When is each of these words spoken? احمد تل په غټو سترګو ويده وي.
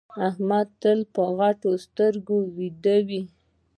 احمد 0.27 0.67
تل 0.81 0.99
په 1.13 1.23
غټو 1.37 1.71
سترګو 1.85 2.37
ويده 2.55 2.97
وي. 3.07 3.21